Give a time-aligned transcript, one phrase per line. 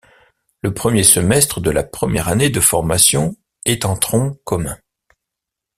[0.63, 4.79] Le premier semestre de la première année de formation est en tronc commun.